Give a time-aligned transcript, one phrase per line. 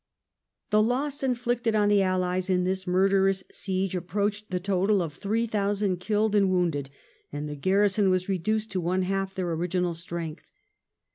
[0.71, 5.45] The loss inflicted on the Allies in this murderous siege approached the total of three
[5.45, 6.89] thousand killed and woimded,
[7.31, 10.49] and the garrison were reduced to one half their original strength.